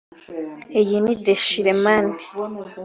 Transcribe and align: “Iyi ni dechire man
“Iyi 0.79 0.97
ni 1.03 1.13
dechire 1.25 1.73
man 1.83 2.05